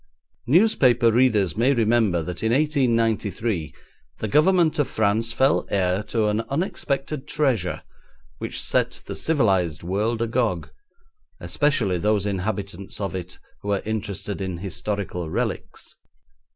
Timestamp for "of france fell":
4.79-5.67